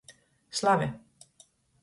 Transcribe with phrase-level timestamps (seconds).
[0.59, 0.89] Slave.